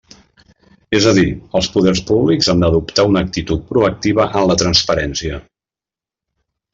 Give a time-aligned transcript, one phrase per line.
[0.99, 1.25] És a dir,
[1.59, 5.39] els poders públics han d'adoptar una actitud proactiva en la transparència.